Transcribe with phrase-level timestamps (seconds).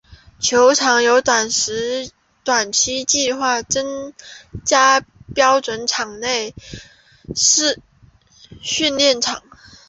[0.39, 1.51] 球场有短
[2.71, 4.13] 期计划增
[4.65, 6.55] 加标准室内
[8.63, 9.43] 训练场。